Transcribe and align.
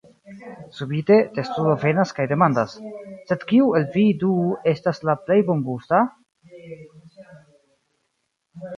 Subite, 0.77 1.17
testudo 1.39 1.73
venas 1.83 2.13
kaj 2.21 2.25
demandas: 2.31 2.73
"Sed 3.29 3.45
kiu 3.53 3.69
el 3.81 3.87
vi 3.99 4.07
du 4.25 4.33
estas 4.75 5.05
la 5.11 5.19
plej 5.29 5.41
bongusta?" 5.53 6.05